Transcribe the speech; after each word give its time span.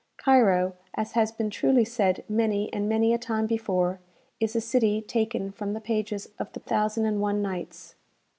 Cairo, 0.17 0.73
as 0.95 1.11
has 1.11 1.31
been 1.31 1.51
truly 1.51 1.85
said 1.85 2.23
many 2.27 2.73
and 2.73 2.89
many 2.89 3.13
a 3.13 3.19
time 3.19 3.45
before, 3.45 3.99
is 4.39 4.55
a 4.55 4.59
city 4.59 4.99
taken 4.99 5.51
from 5.51 5.73
the 5.73 5.79
pages 5.79 6.27
of 6.39 6.51
the 6.53 6.59
"Thousand 6.59 7.05
and 7.05 7.21
One 7.21 7.43
Nights." 7.43 7.93